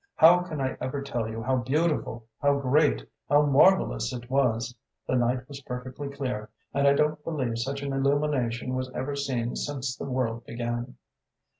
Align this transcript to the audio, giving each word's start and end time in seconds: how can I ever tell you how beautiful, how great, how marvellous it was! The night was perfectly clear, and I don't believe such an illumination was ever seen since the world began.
how 0.15 0.39
can 0.39 0.59
I 0.59 0.75
ever 0.81 1.03
tell 1.03 1.29
you 1.29 1.43
how 1.43 1.57
beautiful, 1.57 2.25
how 2.41 2.57
great, 2.57 3.07
how 3.29 3.43
marvellous 3.45 4.11
it 4.11 4.31
was! 4.31 4.75
The 5.05 5.15
night 5.15 5.47
was 5.47 5.61
perfectly 5.61 6.09
clear, 6.09 6.49
and 6.73 6.87
I 6.87 6.93
don't 6.93 7.23
believe 7.23 7.59
such 7.59 7.83
an 7.83 7.93
illumination 7.93 8.73
was 8.73 8.89
ever 8.95 9.15
seen 9.15 9.55
since 9.55 9.95
the 9.95 10.05
world 10.05 10.43
began. 10.43 10.95